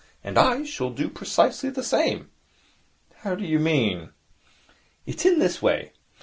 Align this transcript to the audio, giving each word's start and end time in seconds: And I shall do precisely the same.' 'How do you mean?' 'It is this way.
And 0.23 0.35
I 0.35 0.63
shall 0.63 0.89
do 0.89 1.11
precisely 1.11 1.69
the 1.69 1.83
same.' 1.83 2.31
'How 3.17 3.35
do 3.35 3.45
you 3.45 3.59
mean?' 3.59 4.09
'It 5.05 5.23
is 5.27 5.37
this 5.37 5.61
way. 5.61 5.91